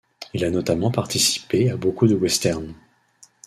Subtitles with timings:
[0.33, 2.73] Il a notamment participé à beaucoup de westerns.